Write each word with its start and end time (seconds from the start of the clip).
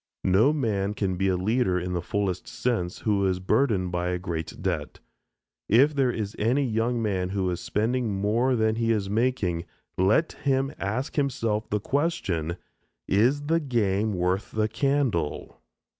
No 0.25 0.51
man 0.51 0.95
can 0.95 1.15
be 1.15 1.27
a 1.27 1.37
leader 1.37 1.79
in 1.79 1.93
the 1.93 2.01
fullest 2.01 2.47
sense 2.47 3.01
who 3.01 3.23
is 3.27 3.39
burdened 3.39 3.91
by 3.91 4.07
a 4.09 4.17
great 4.17 4.59
debt. 4.59 4.99
If 5.69 5.93
there 5.93 6.09
is 6.09 6.35
any 6.39 6.65
young 6.65 6.99
man 7.03 7.29
who 7.29 7.47
is 7.51 7.59
spending 7.59 8.19
more 8.19 8.55
than 8.55 8.77
he 8.77 8.91
is 8.91 9.11
making, 9.11 9.63
let 9.99 10.31
him 10.33 10.73
ask 10.79 11.17
himself 11.17 11.69
the 11.69 11.79
question, 11.79 12.57
Is 13.07 13.43
the 13.43 13.59
game 13.59 14.13
worth 14.15 14.49
the 14.49 14.67
candle? 14.67 15.61